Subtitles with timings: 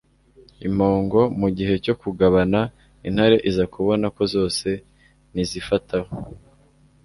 [0.67, 1.19] impongo.
[1.39, 2.61] mu gihe cyo kugabana,
[3.07, 4.67] intare iza kubona ko zose
[5.33, 6.11] nizifataho